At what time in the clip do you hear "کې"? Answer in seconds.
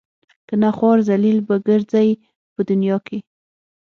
3.07-3.19